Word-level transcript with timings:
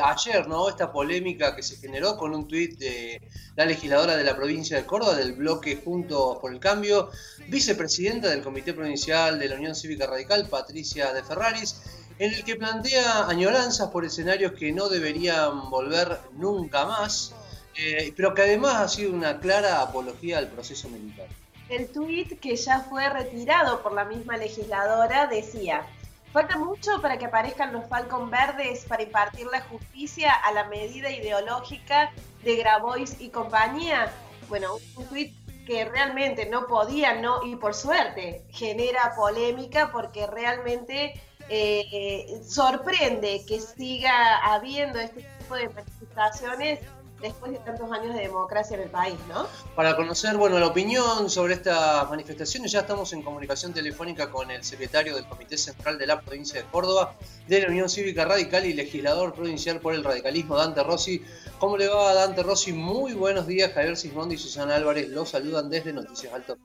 ayer, 0.00 0.48
¿no? 0.48 0.68
Esta 0.68 0.92
polémica 0.92 1.54
que 1.54 1.62
se 1.62 1.76
generó 1.76 2.16
con 2.16 2.34
un 2.34 2.46
tuit 2.46 2.78
de 2.78 3.20
la 3.56 3.64
legisladora 3.64 4.16
de 4.16 4.24
la 4.24 4.36
provincia 4.36 4.76
de 4.76 4.86
Córdoba, 4.86 5.16
del 5.16 5.32
bloque 5.32 5.76
Juntos 5.76 6.38
por 6.40 6.52
el 6.52 6.60
Cambio, 6.60 7.10
vicepresidenta 7.48 8.28
del 8.28 8.42
Comité 8.42 8.74
Provincial 8.74 9.38
de 9.38 9.48
la 9.48 9.56
Unión 9.56 9.74
Cívica 9.74 10.06
Radical, 10.06 10.48
Patricia 10.48 11.12
de 11.12 11.22
Ferraris, 11.22 11.82
en 12.18 12.32
el 12.32 12.44
que 12.44 12.56
plantea 12.56 13.26
añoranzas 13.28 13.90
por 13.90 14.04
escenarios 14.04 14.52
que 14.52 14.72
no 14.72 14.88
deberían 14.88 15.70
volver 15.70 16.18
nunca 16.36 16.84
más, 16.84 17.34
eh, 17.76 18.12
pero 18.16 18.34
que 18.34 18.42
además 18.42 18.76
ha 18.76 18.88
sido 18.88 19.12
una 19.12 19.38
clara 19.38 19.82
apología 19.82 20.38
al 20.38 20.48
proceso 20.48 20.88
militar. 20.88 21.26
El 21.68 21.88
tuit 21.88 22.40
que 22.40 22.56
ya 22.56 22.80
fue 22.80 23.08
retirado 23.10 23.82
por 23.82 23.92
la 23.92 24.04
misma 24.04 24.36
legisladora 24.36 25.26
decía, 25.26 25.86
Falta 26.32 26.58
mucho 26.58 27.00
para 27.00 27.16
que 27.18 27.26
aparezcan 27.26 27.72
los 27.72 27.86
Falcon 27.88 28.30
verdes 28.30 28.84
para 28.84 29.02
impartir 29.02 29.46
la 29.46 29.62
justicia 29.62 30.32
a 30.32 30.52
la 30.52 30.64
medida 30.64 31.10
ideológica 31.10 32.12
de 32.44 32.56
Grabois 32.56 33.20
y 33.20 33.30
compañía. 33.30 34.12
Bueno, 34.48 34.76
un 34.96 35.06
tweet 35.06 35.32
que 35.66 35.84
realmente 35.84 36.46
no 36.46 36.66
podía, 36.66 37.14
no, 37.20 37.44
y 37.44 37.56
por 37.56 37.74
suerte 37.74 38.42
genera 38.50 39.14
polémica 39.14 39.90
porque 39.90 40.26
realmente 40.26 41.20
eh, 41.48 42.40
sorprende 42.46 43.44
que 43.46 43.60
siga 43.60 44.38
habiendo 44.52 44.98
este 44.98 45.22
tipo 45.38 45.54
de 45.54 45.68
manifestaciones 45.70 46.80
después 47.20 47.52
de 47.52 47.58
tantos 47.58 47.90
años 47.90 48.14
de 48.14 48.22
democracia 48.22 48.76
en 48.76 48.84
el 48.84 48.90
país, 48.90 49.16
¿no? 49.28 49.46
Para 49.74 49.96
conocer, 49.96 50.36
bueno, 50.36 50.58
la 50.58 50.66
opinión 50.66 51.28
sobre 51.28 51.54
estas 51.54 52.08
manifestaciones, 52.08 52.70
ya 52.70 52.80
estamos 52.80 53.12
en 53.12 53.22
comunicación 53.22 53.72
telefónica 53.72 54.30
con 54.30 54.50
el 54.50 54.62
secretario 54.64 55.14
del 55.16 55.26
Comité 55.26 55.58
Central 55.58 55.98
de 55.98 56.06
la 56.06 56.20
provincia 56.20 56.60
de 56.60 56.68
Córdoba, 56.68 57.14
de 57.46 57.62
la 57.62 57.68
Unión 57.68 57.88
Cívica 57.88 58.24
Radical 58.24 58.66
y 58.66 58.74
legislador 58.74 59.34
provincial 59.34 59.80
por 59.80 59.94
el 59.94 60.04
radicalismo, 60.04 60.56
Dante 60.56 60.82
Rossi. 60.82 61.24
¿Cómo 61.58 61.76
le 61.76 61.88
va, 61.88 62.14
Dante 62.14 62.42
Rossi? 62.42 62.72
Muy 62.72 63.14
buenos 63.14 63.46
días, 63.46 63.72
Javier 63.72 63.96
Sismondi 63.96 64.36
y 64.36 64.38
Susana 64.38 64.76
Álvarez 64.76 65.08
los 65.08 65.30
saludan 65.30 65.68
desde 65.70 65.92
Noticias 65.92 66.32
Alto. 66.32 66.58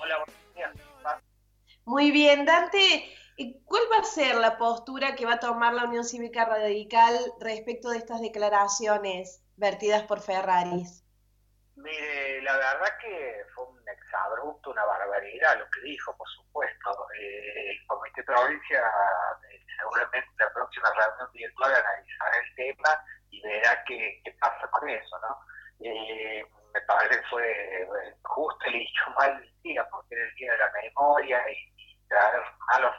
Hola, 0.00 0.16
buenos 0.18 0.54
días. 0.54 0.70
Muy 1.84 2.10
bien, 2.10 2.44
Dante. 2.44 3.17
¿Cuál 3.64 3.82
va 3.92 3.98
a 3.98 4.04
ser 4.04 4.34
la 4.34 4.58
postura 4.58 5.14
que 5.14 5.24
va 5.24 5.34
a 5.34 5.40
tomar 5.40 5.72
la 5.72 5.84
Unión 5.84 6.04
Cívica 6.04 6.44
Radical 6.44 7.14
respecto 7.40 7.90
de 7.90 7.98
estas 7.98 8.20
declaraciones 8.20 9.40
vertidas 9.56 10.02
por 10.02 10.20
Ferraris? 10.20 11.04
Mire, 11.76 12.42
la 12.42 12.56
verdad 12.56 12.98
que 13.00 13.44
fue 13.54 13.66
un 13.66 13.88
exabrupto, 13.88 14.70
una 14.70 14.84
barbaridad 14.84 15.56
lo 15.56 15.70
que 15.70 15.80
dijo, 15.82 16.16
por 16.16 16.28
supuesto. 16.30 17.06
Eh, 17.20 17.70
el 17.70 17.86
Comité 17.86 18.24
Provincia, 18.24 18.82
eh, 19.48 19.64
seguramente 19.78 20.28
la 20.40 20.52
próxima 20.52 20.90
reunión 20.92 21.30
virtual 21.32 21.74
analizará 21.76 22.38
el 22.38 22.54
tema 22.56 23.04
y 23.30 23.40
verá 23.42 23.84
qué, 23.84 24.20
pasa 24.40 24.68
con 24.68 24.88
eso, 24.88 25.18
¿no? 25.20 25.38
Eh, 25.78 26.44
me 26.74 26.80
parece 26.80 27.20
que 27.20 27.28
fue 27.28 27.86
justo 28.24 28.64
el 28.66 28.72
dicho 28.72 29.10
mal 29.16 29.48
día, 29.62 29.86
porque 29.90 30.16
era 30.16 30.24
el 30.24 30.34
día 30.34 30.52
de 30.52 30.58
la 30.58 30.72
memoria 30.72 31.50
y, 31.52 31.72
y 31.76 32.08
traer 32.08 32.42
malos 32.72 32.94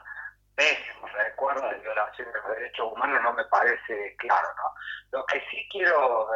pésimos 0.60 1.10
recuerdos 1.14 1.72
de 1.72 1.80
violaciones 1.80 2.34
de 2.34 2.40
los 2.42 2.58
derechos 2.58 2.92
humanos 2.92 3.24
no 3.24 3.32
me 3.32 3.46
parece 3.46 4.14
claro, 4.18 4.48
¿no? 4.58 4.74
Lo 5.18 5.26
que 5.28 5.42
sí 5.50 5.66
quiero, 5.72 6.28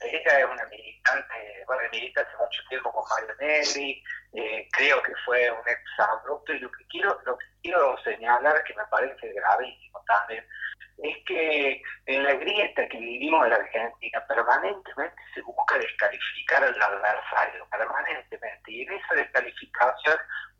ella 0.00 0.38
es 0.38 0.44
una 0.46 0.64
militante, 0.64 1.64
bueno, 1.66 1.82
milita 1.92 2.22
hace 2.22 2.36
mucho 2.38 2.62
tiempo 2.70 2.90
con 2.90 3.04
Mario 3.10 3.36
Negri, 3.38 4.02
eh, 4.32 4.66
creo 4.72 5.02
que 5.02 5.12
fue 5.26 5.50
un 5.50 5.68
ex 5.68 5.80
abrupto 5.98 6.54
y 6.54 6.60
lo 6.60 6.72
que 6.72 6.86
quiero, 6.86 7.20
lo 7.26 7.36
que 7.36 7.44
quiero 7.62 8.02
señalar 8.02 8.64
que 8.64 8.74
me 8.74 8.86
parece 8.86 9.32
gravísimo 9.34 10.02
también, 10.06 10.46
es 11.02 11.16
que 11.26 11.82
en 12.06 12.24
la 12.24 12.32
grieta 12.32 12.88
que 12.88 12.98
vivimos 12.98 13.44
en 13.44 13.50
la 13.50 13.56
Argentina 13.56 14.24
permanentemente 14.28 15.22
se 15.34 15.42
busca 15.42 15.76
descalificar 15.76 16.64
al 16.64 16.80
adversario, 16.80 17.68
permanentemente, 17.70 18.72
y 18.72 18.82
en 18.82 18.92
esa 18.94 19.14
descalificación 19.14 20.16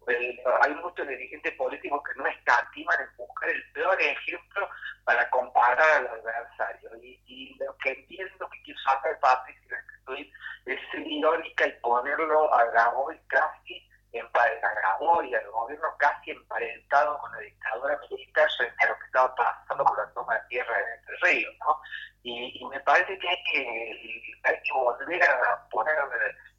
hay 0.06 0.74
muchos 0.76 1.06
dirigentes 1.06 1.52
políticos 1.54 2.02
que 2.04 2.20
no 2.20 2.26
escatiman 2.26 3.00
en 3.00 3.16
buscar 3.16 3.48
el 3.48 3.72
peor 3.72 4.00
ejemplo 4.00 4.68
para 5.04 5.28
comparar 5.30 5.80
al 5.80 6.06
adversario. 6.06 6.90
Y, 7.02 7.56
lo 7.58 7.76
que 7.78 7.90
entiendo 7.90 8.48
que 8.50 8.62
quiso 8.62 8.90
hacer 8.90 9.18
Patricia 9.20 9.84
es 10.66 10.80
ser 10.90 11.06
irónica 11.06 11.66
y 11.66 11.72
ponerlo 11.80 12.52
a 12.52 12.64
Gaboy 12.66 13.18
casi 13.28 13.88
emparentado, 14.12 15.22
y 15.22 15.34
al 15.34 15.50
gobierno 15.50 15.88
casi 15.98 16.32
emparentado 16.32 17.19
con 17.19 17.32
la 17.32 17.38
dictadura 17.38 17.98
militar 18.10 18.48
frente 18.56 18.84
a 18.84 18.88
lo 18.88 18.98
que 18.98 19.04
estaba 19.06 19.34
pasando 19.34 19.84
con 19.84 19.96
la 19.96 20.12
toma 20.12 20.34
de 20.34 20.40
tierra 20.48 20.74
en 20.78 20.98
Entre 20.98 21.16
Ríos. 21.22 21.54
¿no? 21.60 21.80
Y, 22.22 22.64
me 22.70 22.80
parece 22.80 23.19
que 23.19 23.28
hay 23.28 23.42
que, 23.52 24.38
hay 24.44 24.62
que 24.62 24.72
volver 24.72 25.22
a 25.22 25.69
poner 25.70 25.96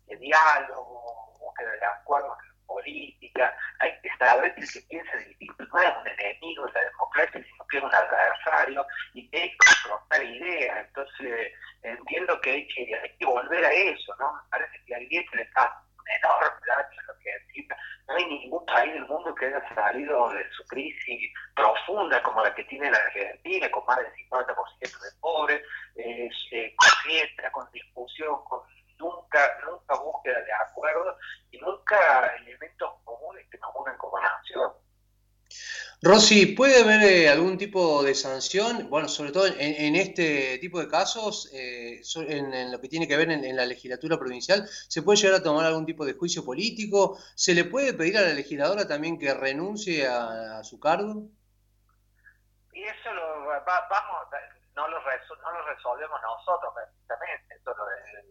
el 0.07 0.19
diálogo, 0.19 1.33
buscar 1.39 1.67
el 1.67 1.83
acuerdo 1.83 2.37
política, 2.65 3.55
hay 3.79 3.91
que 4.01 4.09
saber 4.17 4.53
que 4.55 4.61
el 4.61 4.71
que 4.71 4.81
piensa 4.81 5.17
distinto 5.17 5.63
no 5.65 5.79
es 5.79 5.97
un 5.97 6.07
enemigo 6.43 6.65
de 6.65 6.73
la 6.73 6.81
democracia, 6.89 7.43
sino 7.43 7.67
que 7.67 7.77
es 7.77 7.83
un 7.83 7.93
adversario 7.93 8.85
y 9.13 9.29
que 9.29 9.41
que 9.41 9.57
confrontar 9.57 10.23
ideas. 10.23 10.87
Entonces, 10.87 11.51
entiendo 11.81 12.39
que 12.41 12.51
hay 12.51 12.67
que, 12.67 13.15
que 13.19 13.25
volver 13.25 13.65
a 13.65 13.71
eso, 13.71 14.15
¿no? 14.19 14.33
Me 14.33 14.49
parece 14.49 14.83
que 14.85 14.95
a 14.95 14.99
Grieta 14.99 15.35
le 15.35 15.43
está 15.43 15.83
un 15.97 16.05
enorme 16.09 16.67
daño 16.67 17.01
lo 17.07 17.19
que 17.19 17.33
necesita. 17.33 17.77
No 18.07 18.15
hay 18.15 18.25
ningún 18.25 18.65
país 18.65 18.93
del 18.93 19.05
mundo 19.05 19.33
que 19.35 19.45
haya 19.45 19.75
salido 19.75 20.29
de 20.29 20.49
su 20.51 20.65
crisis 20.67 21.31
profunda 21.55 22.21
como 22.21 22.43
la 22.43 22.53
que 22.53 22.63
tiene 22.65 22.91
la 22.91 22.97
Argentina, 22.97 23.71
con 23.71 23.85
más 23.85 23.97
del 23.97 24.13
50% 24.29 24.99
de 24.99 25.19
pobres, 25.21 25.61
eh, 25.95 26.75
con 26.75 26.89
fiesta, 27.03 27.51
con 27.51 27.71
discusión, 27.71 28.43
con 28.45 28.61
nunca, 28.99 29.59
nunca 29.65 29.95
búsqueda 29.95 30.41
de 30.41 30.53
acuerdo 30.53 31.17
y 31.51 31.57
nunca 31.59 32.27
elementos 32.37 32.93
comunes 33.03 33.45
que 33.49 33.57
nos 33.57 33.71
unen 33.75 33.97
como 33.97 34.19
nación. 34.19 34.71
Rosy, 36.05 36.47
¿puede 36.47 36.83
haber 36.83 37.01
eh, 37.03 37.29
algún 37.29 37.57
tipo 37.57 38.03
de 38.03 38.13
sanción? 38.13 38.89
Bueno, 38.89 39.07
sobre 39.07 39.31
todo 39.31 39.45
en, 39.47 39.95
este 39.95 40.57
tipo 40.57 40.81
de 40.81 40.89
casos, 40.89 41.49
eh, 41.53 42.01
en, 42.27 42.73
lo 42.73 42.81
que 42.81 42.89
tiene 42.89 43.07
que 43.07 43.15
ver 43.15 43.31
en, 43.31 43.55
la 43.55 43.65
legislatura 43.65 44.19
provincial, 44.19 44.67
¿se 44.67 45.01
puede 45.01 45.15
llegar 45.15 45.39
a 45.39 45.43
tomar 45.43 45.65
algún 45.65 45.85
tipo 45.85 46.03
de 46.03 46.11
juicio 46.11 46.43
político? 46.43 47.17
¿Se 47.35 47.53
le 47.53 47.63
puede 47.63 47.93
pedir 47.93 48.17
a 48.17 48.21
la 48.23 48.33
legisladora 48.33 48.85
también 48.85 49.17
que 49.17 49.33
renuncie 49.33 50.05
a, 50.05 50.61
su 50.65 50.77
cargo? 50.77 51.23
Y 52.73 52.83
eso 52.83 53.13
lo 53.13 53.45
vamos, 53.47 54.27
no 54.75 54.87
lo, 54.89 54.99
no 54.99 55.51
lo 55.53 55.65
resolvemos 55.67 56.21
nosotros 56.21 56.73
precisamente. 56.75 57.55
Eso 57.55 57.73
lo, 57.77 57.85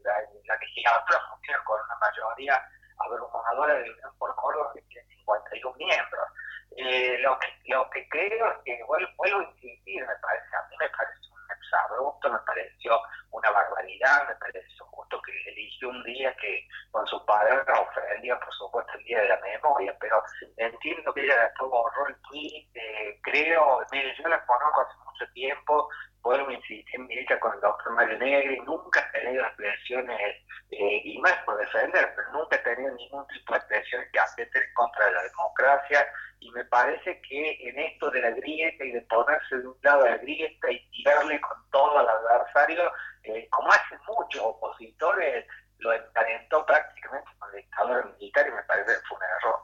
la, 0.04 0.12
la 0.44 0.56
legislatura 0.58 1.20
funciona 1.30 1.64
con 1.64 1.80
una 1.80 1.96
mayoría 1.96 2.62
abrumadora 2.98 3.74
de 3.76 3.90
por 4.18 4.36
Córdoba 4.36 4.72
que 4.74 4.82
tiene 4.82 5.08
51 5.24 5.74
miembros. 5.78 6.28
Eh, 6.76 7.18
lo, 7.20 7.38
que, 7.38 7.48
lo 7.66 7.88
que 7.90 8.08
creo 8.08 8.50
es 8.52 8.58
que, 8.64 8.84
vuelvo, 8.84 9.24
a 9.24 9.44
insistir, 9.44 10.00
me 10.00 10.14
parece, 10.16 10.56
a 10.56 10.68
mí 10.68 10.76
me 10.80 10.88
parece 10.88 11.20
un 11.30 11.50
exabrupto, 11.50 12.32
me 12.32 12.38
pareció 12.40 12.98
una 13.30 13.50
barbaridad, 13.50 14.28
me 14.28 14.34
pareció 14.36 14.84
justo 14.86 15.20
que 15.22 15.32
eligió 15.50 15.90
un 15.90 16.02
día 16.04 16.34
que 16.36 16.66
con 16.90 17.06
sus 17.06 17.22
palabras 17.24 17.78
ofendía, 17.78 18.38
por 18.38 18.52
supuesto, 18.54 18.92
el 18.94 19.04
día 19.04 19.20
de 19.20 19.28
la 19.28 19.40
memoria, 19.40 19.96
pero 20.00 20.22
entiendo 20.56 21.12
que 21.12 21.24
ella 21.24 21.44
después 21.44 21.70
borró 21.70 22.08
el 22.08 22.16
tweet, 22.22 22.66
eh, 22.74 23.20
creo, 23.22 23.80
mire, 23.90 24.14
yo 24.16 24.28
la 24.28 24.44
conozco 24.46 24.86
tiempo, 25.32 25.88
vuelvo 26.22 26.48
a 26.48 26.54
insistir, 26.54 27.00
milita 27.00 27.38
con 27.40 27.54
el 27.54 27.60
doctor 27.60 27.92
Mario 27.94 28.18
Negri, 28.18 28.60
nunca 28.60 29.00
he 29.12 29.20
tenido 29.20 29.44
expresiones, 29.44 30.36
eh, 30.70 31.02
y 31.04 31.18
más 31.18 31.34
por 31.44 31.58
defender, 31.58 32.12
pero 32.14 32.32
nunca 32.32 32.56
he 32.56 32.58
tenido 32.60 32.94
ningún 32.94 33.26
tipo 33.28 33.52
de 33.52 33.58
expresiones 33.58 34.08
que 34.12 34.20
atenten 34.20 34.62
contra 34.74 35.06
de 35.06 35.12
la 35.12 35.22
democracia, 35.24 36.06
y 36.40 36.50
me 36.52 36.64
parece 36.66 37.20
que 37.28 37.68
en 37.68 37.78
esto 37.78 38.10
de 38.10 38.20
la 38.20 38.30
grieta 38.30 38.84
y 38.84 38.92
de 38.92 39.00
ponerse 39.02 39.58
de 39.58 39.66
un 39.66 39.76
lado 39.82 40.04
de 40.04 40.10
la 40.10 40.16
grieta 40.18 40.70
y 40.70 40.90
tirarle 40.90 41.40
con 41.40 41.56
todo 41.70 41.98
al 41.98 42.08
adversario, 42.08 42.90
eh, 43.24 43.48
como 43.50 43.68
hacen 43.70 43.98
muchos 44.08 44.42
opositores, 44.42 45.46
lo 45.78 45.92
emparentó 45.92 46.64
prácticamente 46.66 47.30
con 47.38 47.50
el 47.50 47.62
dictador 47.62 48.12
militar 48.18 48.46
y 48.48 48.52
me 48.52 48.62
parece 48.62 48.92
que 48.92 49.06
fue 49.08 49.18
un 49.18 49.24
error. 49.24 49.60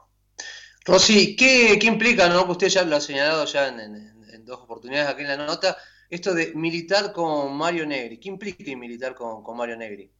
Rosy, 0.85 1.35
¿qué, 1.35 1.77
qué 1.79 1.87
implica, 1.87 2.27
no? 2.27 2.43
usted 2.43 2.67
ya 2.67 2.83
lo 2.83 2.95
ha 2.95 3.01
señalado 3.01 3.45
ya 3.45 3.67
en, 3.67 3.79
en 3.79 4.18
dos 4.49 4.61
oportunidades 4.61 5.09
aquí 5.09 5.21
en 5.21 5.29
la 5.29 5.37
nota, 5.37 5.77
esto 6.09 6.33
de 6.33 6.53
militar 6.55 7.13
con 7.13 7.55
Mario 7.55 7.85
Negri. 7.85 8.19
¿Qué 8.19 8.29
implica 8.29 8.75
militar 8.75 9.13
con, 9.15 9.43
con 9.43 9.55
Mario 9.55 9.77
Negri? 9.77 10.11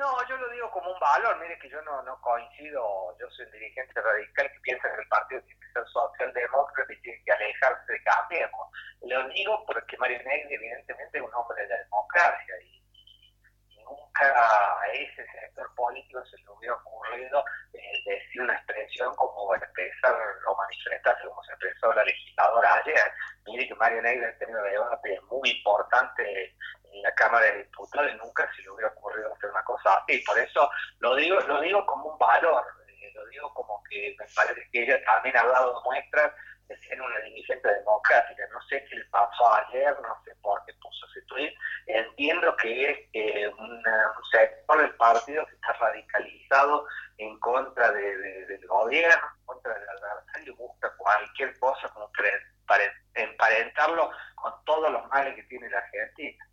No, 0.00 0.16
yo 0.28 0.36
lo 0.38 0.48
digo 0.48 0.70
como 0.70 0.90
un 0.92 0.98
valor. 0.98 1.38
Mire 1.40 1.58
que 1.58 1.68
yo 1.68 1.80
no, 1.82 2.02
no 2.02 2.18
coincido, 2.22 2.82
yo 3.18 3.30
soy 3.30 3.44
un 3.44 3.52
dirigente 3.52 4.00
radical 4.00 4.50
que 4.50 4.60
piensa 4.60 4.88
que 4.88 5.02
el 5.02 5.08
partido 5.08 5.42
tiene 5.42 5.60
que 5.60 5.72
ser 5.72 5.84
socialdemócrata 5.88 6.92
y 6.92 7.00
tiene 7.02 7.22
que 7.22 7.32
alejarse 7.32 7.92
de 7.92 8.02
Cambiemos. 8.02 8.68
Lo 9.02 9.28
digo 9.28 9.64
porque 9.66 9.98
Mario 9.98 10.18
Negri 10.24 10.54
evidentemente 10.54 11.18
es 11.18 11.22
un 11.22 11.34
hombre 11.34 11.62
de 11.62 11.68
la 11.68 11.76
democracia 11.84 12.54
y, 12.62 12.80
nunca 13.84 14.24
a 14.24 14.86
ese 14.92 15.26
sector 15.26 15.74
político 15.74 16.24
se 16.26 16.38
le 16.38 16.48
hubiera 16.48 16.74
ocurrido 16.76 17.44
eh, 17.72 18.02
decir 18.06 18.40
una 18.40 18.54
expresión 18.54 19.14
como 19.16 19.54
expresar 19.54 20.14
o 20.46 20.56
manifestarse 20.56 21.26
como 21.26 21.42
se 21.42 21.52
expresó 21.52 21.92
la 21.92 22.04
legisladora 22.04 22.74
ayer. 22.74 23.12
Mire 23.46 23.66
que 23.66 23.74
Mario 23.74 24.02
Negra 24.02 24.28
ha 24.28 24.38
tenido 24.38 24.62
debate 24.62 25.20
muy 25.30 25.50
importante 25.50 26.54
en 26.92 27.02
la 27.02 27.14
Cámara 27.14 27.46
de 27.46 27.64
Diputados 27.64 28.10
y 28.12 28.16
nunca 28.18 28.50
se 28.54 28.62
le 28.62 28.70
hubiera 28.70 28.92
ocurrido 28.92 29.32
hacer 29.34 29.50
una 29.50 29.64
cosa 29.64 29.94
así. 29.94 30.18
Por 30.26 30.38
eso 30.38 30.70
lo 30.98 31.16
digo, 31.16 31.40
lo 31.40 31.60
digo 31.60 31.84
como 31.86 32.12
un 32.12 32.18
valor, 32.18 32.64
eh, 32.88 33.12
lo 33.14 33.26
digo 33.26 33.52
como 33.54 33.82
que 33.88 34.14
me 34.18 34.26
parece 34.34 34.68
que 34.70 34.82
ella 34.82 35.02
también 35.04 35.36
ha 35.36 35.44
dado 35.44 35.82
muestras 35.84 36.32
de 36.68 36.78
ser 36.78 37.00
una 37.00 37.18
dirigente 37.20 37.68
democrática. 37.74 38.46
No 38.52 38.62
sé 38.62 38.84
qué 38.88 38.96
le 38.96 39.04
pasó 39.06 39.54
ayer, 39.54 39.96
no 40.00 40.22
sé 40.24 40.34
por 40.42 40.64
qué 40.64 40.74
puso 40.74 41.06
ese 41.06 41.22
tweet. 41.22 41.54
Entiendo 41.86 42.56
que 42.56 42.90
es 42.90 42.98
eh, 43.12 43.48
un 43.48 43.82
sector 44.30 44.80
del 44.80 44.94
partido 44.94 45.44
que 45.46 45.54
está 45.54 45.72
radicalizado 45.74 46.86
en 47.18 47.38
contra 47.40 47.90
del 47.92 48.66
gobierno, 48.66 49.26
en 49.40 49.46
contra 49.46 49.74
del 49.74 49.88
adversario, 49.88 50.56
busca 50.56 50.90
cualquier 50.96 51.58
cosa 51.58 51.88
como 51.88 52.10
con 54.34 54.52
todos 54.64 54.90
los 54.90 55.08
males 55.08 55.34
que 55.34 55.42
tiene 55.44 55.68
la 55.70 55.78
Argentina. 55.78 56.46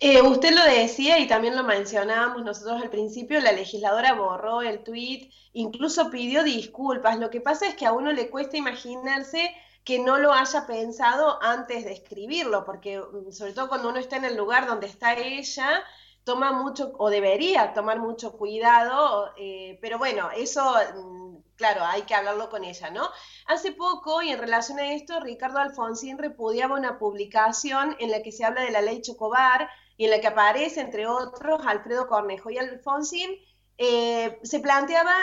Eh, 0.00 0.20
usted 0.22 0.52
lo 0.54 0.64
decía 0.64 1.18
y 1.18 1.28
también 1.28 1.56
lo 1.56 1.62
mencionábamos 1.62 2.44
nosotros 2.44 2.82
al 2.82 2.90
principio, 2.90 3.40
la 3.40 3.52
legisladora 3.52 4.14
borró 4.14 4.62
el 4.62 4.82
tuit, 4.82 5.32
incluso 5.52 6.10
pidió 6.10 6.42
disculpas. 6.42 7.18
Lo 7.18 7.30
que 7.30 7.40
pasa 7.40 7.66
es 7.66 7.74
que 7.74 7.86
a 7.86 7.92
uno 7.92 8.12
le 8.12 8.30
cuesta 8.30 8.56
imaginarse 8.56 9.54
que 9.84 9.98
no 9.98 10.18
lo 10.18 10.32
haya 10.32 10.66
pensado 10.66 11.42
antes 11.42 11.84
de 11.84 11.92
escribirlo, 11.92 12.64
porque 12.64 12.98
mm, 13.00 13.32
sobre 13.32 13.52
todo 13.54 13.68
cuando 13.68 13.88
uno 13.88 13.98
está 13.98 14.16
en 14.16 14.26
el 14.26 14.36
lugar 14.36 14.66
donde 14.66 14.86
está 14.86 15.14
ella, 15.14 15.82
toma 16.24 16.52
mucho, 16.52 16.92
o 16.98 17.08
debería 17.10 17.72
tomar 17.72 17.98
mucho 17.98 18.32
cuidado, 18.32 19.32
eh, 19.38 19.78
pero 19.80 19.98
bueno, 19.98 20.30
eso, 20.36 20.74
mm, 20.94 21.27
claro, 21.58 21.84
hay 21.84 22.02
que 22.02 22.14
hablarlo 22.14 22.48
con 22.48 22.64
ella, 22.64 22.88
¿no? 22.90 23.10
Hace 23.46 23.72
poco, 23.72 24.22
y 24.22 24.30
en 24.30 24.38
relación 24.38 24.78
a 24.78 24.94
esto, 24.94 25.20
Ricardo 25.20 25.58
Alfonsín 25.58 26.16
repudiaba 26.16 26.76
una 26.76 26.98
publicación 26.98 27.96
en 27.98 28.10
la 28.10 28.22
que 28.22 28.32
se 28.32 28.44
habla 28.44 28.62
de 28.62 28.70
la 28.70 28.80
ley 28.80 29.02
Chocobar 29.02 29.68
y 29.96 30.04
en 30.04 30.12
la 30.12 30.20
que 30.20 30.28
aparece, 30.28 30.80
entre 30.80 31.06
otros, 31.06 31.60
Alfredo 31.66 32.06
Cornejo. 32.06 32.50
Y 32.50 32.58
Alfonsín 32.58 33.36
eh, 33.76 34.38
se 34.42 34.60
planteaba 34.60 35.14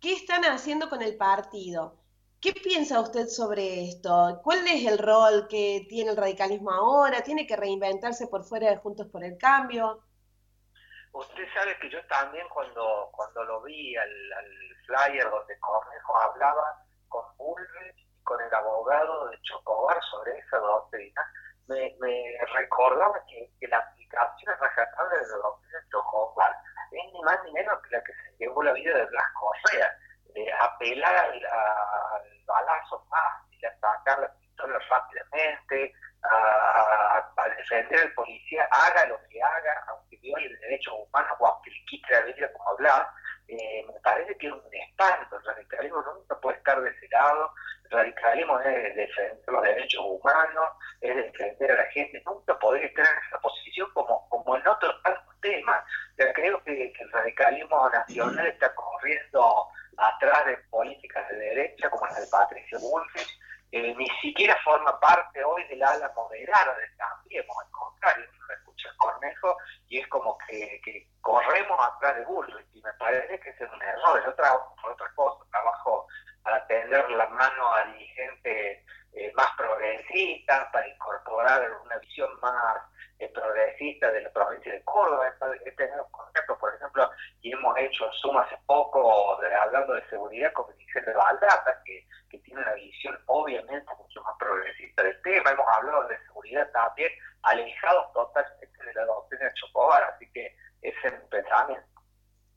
qué 0.00 0.12
están 0.12 0.44
haciendo 0.44 0.90
con 0.90 1.00
el 1.00 1.16
partido. 1.16 1.96
¿Qué 2.40 2.52
piensa 2.52 3.00
usted 3.00 3.28
sobre 3.28 3.88
esto? 3.88 4.40
¿Cuál 4.42 4.66
es 4.68 4.84
el 4.84 4.98
rol 4.98 5.46
que 5.48 5.86
tiene 5.88 6.10
el 6.10 6.16
radicalismo 6.16 6.72
ahora? 6.72 7.22
¿Tiene 7.22 7.46
que 7.46 7.56
reinventarse 7.56 8.26
por 8.26 8.44
fuera 8.44 8.68
de 8.68 8.76
Juntos 8.76 9.06
por 9.06 9.24
el 9.24 9.38
Cambio? 9.38 10.02
Usted 11.12 11.44
sabe 11.54 11.78
que 11.80 11.88
yo 11.88 12.04
también 12.06 12.44
cuando, 12.52 13.08
cuando 13.12 13.44
lo 13.44 13.62
vi 13.62 13.96
al, 13.96 14.73
flyer 14.86 15.28
donde 15.30 15.58
Cornejo 15.60 16.16
hablaba 16.20 16.82
con 17.08 17.24
Bullrich 17.36 17.96
y 17.96 18.22
con 18.22 18.40
el 18.40 18.54
abogado 18.54 19.28
de 19.28 19.40
Chocobar 19.42 20.00
sobre 20.10 20.38
esa 20.38 20.58
doctrina, 20.58 21.22
me, 21.68 21.94
me 22.00 22.38
recordaba 22.54 23.22
que, 23.26 23.50
la 23.68 23.78
aplicación 23.78 24.54
rajatabla 24.58 25.16
de 25.16 25.26
la 25.28 25.36
doctrina 25.36 25.78
de 25.80 25.88
Chocobar 25.90 26.56
es 26.90 27.12
ni 27.12 27.22
más 27.22 27.38
ni 27.44 27.52
menos 27.52 27.80
que 27.82 27.96
la 27.96 28.04
que 28.04 28.12
se 28.12 28.36
llevó 28.38 28.62
la 28.62 28.72
vida 28.72 28.96
de 28.96 29.06
Blas 29.06 29.24
Correa, 29.34 29.96
de 30.34 30.52
apelar 30.52 31.14
al, 31.16 31.46
al 31.46 32.44
balazo 32.46 33.04
fácil, 33.08 33.66
a 33.66 33.80
sacar 33.80 34.18
la 34.18 34.32
pistola 34.34 34.78
rápidamente, 34.90 35.92
a, 36.22 37.32
a, 37.36 37.48
defender 37.48 38.00
al 38.00 38.12
policía, 38.12 38.68
haga 38.70 39.06
lo 39.06 39.18
que 39.28 39.42
haga, 39.42 39.84
aunque 39.88 40.16
viole 40.18 40.46
el 40.46 40.60
derecho 40.60 40.94
humano 40.94 41.34
o 41.38 41.46
aunque 41.46 41.70
le 41.70 41.84
quite 41.86 42.12
la 42.12 42.20
vida, 42.22 42.52
como 42.52 42.70
hablaba, 42.70 43.14
eh, 43.48 43.84
me 43.86 44.00
parece 44.00 44.36
que 44.38 44.46
es 44.46 44.52
un 44.52 44.62
espanto. 44.72 45.36
El 45.36 45.44
radicalismo 45.44 46.02
nunca 46.02 46.38
puede 46.40 46.58
estar 46.58 46.80
de 46.80 46.90
ese 46.90 47.08
lado. 47.10 47.52
El 47.84 47.90
radicalismo 47.90 48.58
es 48.60 48.94
defender 48.94 49.44
los 49.46 49.62
derechos 49.62 50.02
humanos, 50.04 50.68
es 51.00 51.16
defender 51.16 51.72
a 51.72 51.76
la 51.76 51.90
gente. 51.90 52.22
Nunca 52.24 52.58
podría 52.58 52.86
estar 52.86 53.06
en 53.06 53.26
esa 53.28 53.38
posición 53.40 53.90
como, 53.92 54.28
como 54.28 54.56
en 54.56 54.66
otros 54.66 54.94
temas. 55.40 55.84
Ya 56.18 56.32
creo 56.32 56.62
que, 56.64 56.92
el 56.98 57.12
radicalismo 57.12 57.88
nacional 57.90 58.46
está 58.46 58.74
corriendo 58.74 59.68
atrás 59.96 60.46
de 60.46 60.56
políticas 60.70 61.28
de 61.28 61.36
derecha 61.36 61.90
como 61.90 62.06
la 62.06 62.20
de 62.20 62.26
Patricio 62.26 62.78
Bullrich 62.80 63.38
eh, 63.76 63.92
ni 63.98 64.06
siquiera 64.22 64.56
forma 64.62 65.00
parte 65.00 65.42
hoy 65.42 65.64
del 65.64 65.82
ala 65.82 66.12
moderada 66.14 66.76
del 66.78 66.96
Cambiemos, 66.96 67.56
al 67.58 67.70
contrario, 67.72 68.26
escucha 68.84 68.96
Cornejo 68.98 69.56
y 69.88 69.98
es 69.98 70.08
como 70.08 70.36
que, 70.48 71.06
corremos 71.20 71.78
atrás 71.80 72.16
de 72.16 72.24
Bullrich 72.24 72.66
y 72.74 72.82
me 72.82 72.92
parece 72.94 73.38
que 73.40 73.50
es 73.50 73.60
un 73.60 73.82
error. 73.82 74.22
Yo 74.24 74.34
trabajo 74.34 74.74
por 74.80 74.92
otra 74.92 75.10
cosa, 75.14 75.44
trabajo 75.50 76.06
para 76.42 76.66
tender 76.66 77.10
la 77.10 77.26
mano 77.28 77.74
a 77.74 77.84
dirigentes 77.86 78.84
eh, 79.12 79.32
más 79.34 79.48
progresistas, 79.56 80.68
para 80.72 80.86
incorporar 80.88 81.70
una 81.84 81.96
visión 81.98 82.28
más 82.40 82.82
eh, 83.18 83.28
progresista 83.28 84.10
de 84.10 84.22
la 84.22 84.30
provincia 84.30 84.72
de 84.72 84.84
Córdoba. 84.84 85.32
He 85.64 85.72
tenido 85.72 86.06
contacto, 86.10 86.58
por 86.58 86.74
ejemplo, 86.74 87.10
y 87.40 87.52
hemos 87.52 87.78
hecho 87.78 88.10
Suma 88.12 88.42
hace 88.42 88.58
poco 88.66 89.38
hablando 89.60 89.94
de 89.94 90.08
seguridad 90.10 90.52
con 90.52 90.66
de 90.94 91.12
Valdata, 91.12 91.82
que 91.84 92.06
que 92.34 92.38
tiene 92.40 92.62
una 92.62 92.74
visión 92.74 93.18
obviamente 93.26 93.92
mucho 93.96 94.22
más 94.22 94.36
progresista 94.38 95.02
del 95.02 95.20
tema. 95.22 95.50
Hemos 95.50 95.66
hablado 95.68 96.08
de 96.08 96.18
seguridad 96.24 96.68
también, 96.72 97.10
alejados 97.42 98.12
totalmente 98.12 98.73
de 99.00 99.06
la 99.06 99.12
doctrina 99.14 99.44
de 99.46 99.54
Chocobar, 99.54 100.02
así 100.04 100.30
que 100.32 100.56
ese 100.82 101.08
es 101.08 101.12
mi 101.12 101.28
pensamiento. 101.28 101.93